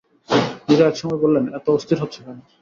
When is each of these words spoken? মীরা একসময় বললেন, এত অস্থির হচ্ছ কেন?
মীরা 0.65 0.85
একসময় 0.87 1.19
বললেন, 1.23 1.45
এত 1.57 1.65
অস্থির 1.69 2.01
হচ্ছ 2.01 2.15
কেন? 2.17 2.37